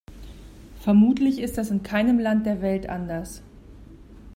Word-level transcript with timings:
Vermutlich 0.79 1.37
ist 1.39 1.59
das 1.59 1.69
in 1.69 1.83
keinem 1.83 2.17
Land 2.17 2.47
der 2.47 2.63
Welt 2.63 2.89
anders. 2.89 3.43